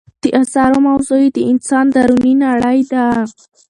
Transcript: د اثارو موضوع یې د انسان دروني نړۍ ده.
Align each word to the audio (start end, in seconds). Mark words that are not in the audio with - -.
د 0.23 0.25
اثارو 0.41 0.77
موضوع 0.87 1.19
یې 1.23 1.29
د 1.37 1.39
انسان 1.51 1.85
دروني 1.95 2.33
نړۍ 2.45 2.79
ده. 2.91 3.05